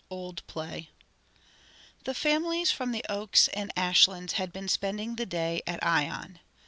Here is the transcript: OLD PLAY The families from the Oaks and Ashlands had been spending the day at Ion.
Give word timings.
OLD 0.09 0.41
PLAY 0.47 0.89
The 2.05 2.15
families 2.15 2.71
from 2.71 2.91
the 2.91 3.05
Oaks 3.07 3.49
and 3.49 3.71
Ashlands 3.77 4.33
had 4.33 4.51
been 4.51 4.67
spending 4.67 5.15
the 5.15 5.27
day 5.27 5.61
at 5.67 5.77
Ion. 5.85 6.39